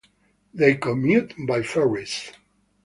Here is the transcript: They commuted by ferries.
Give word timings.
They 0.51 0.77
commuted 0.77 1.45
by 1.45 1.61
ferries. 1.61 2.31